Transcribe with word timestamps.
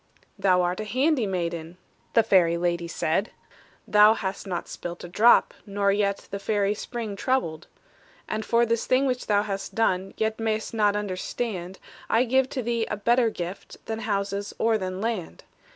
"Thou 0.39 0.63
art 0.63 0.79
a 0.79 0.83
handy 0.83 1.27
maiden," 1.27 1.77
The 2.15 2.23
fairy 2.23 2.57
lady 2.57 2.87
said; 2.87 3.29
"Thou 3.87 4.15
hast 4.15 4.47
not 4.47 4.67
spilt 4.67 5.03
a 5.03 5.07
drop, 5.07 5.53
nor 5.63 5.91
yet 5.91 6.27
The 6.31 6.39
fairy 6.39 6.73
spring 6.73 7.15
troubled! 7.15 7.67
"And 8.27 8.43
for 8.43 8.65
this 8.65 8.87
thing 8.87 9.05
which 9.05 9.27
thou 9.27 9.43
hast 9.43 9.75
done, 9.75 10.15
Yet 10.17 10.39
mayst 10.39 10.73
not 10.73 10.95
understand, 10.95 11.77
I 12.09 12.23
give 12.23 12.49
to 12.49 12.63
thee 12.63 12.87
a 12.89 12.97
better 12.97 13.29
gift 13.29 13.77
Than 13.85 13.99
houses 13.99 14.55
or 14.57 14.75
than 14.79 15.01
land. 15.01 15.43